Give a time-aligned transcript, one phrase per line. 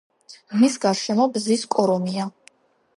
[0.61, 2.31] მის გარშემო ბზის კორომია.